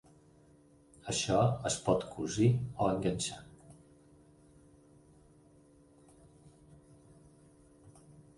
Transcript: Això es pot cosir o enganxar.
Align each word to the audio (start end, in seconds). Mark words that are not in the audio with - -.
Això 1.11 1.35
es 1.69 1.75
pot 1.89 2.05
cosir 2.13 2.47
o 2.85 2.87
enganxar. 2.93 3.37